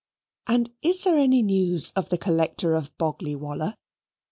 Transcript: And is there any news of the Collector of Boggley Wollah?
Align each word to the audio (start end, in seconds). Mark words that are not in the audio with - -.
And 0.47 0.73
is 0.81 1.03
there 1.03 1.15
any 1.19 1.43
news 1.43 1.91
of 1.91 2.09
the 2.09 2.17
Collector 2.17 2.73
of 2.73 2.89
Boggley 2.97 3.35
Wollah? 3.35 3.75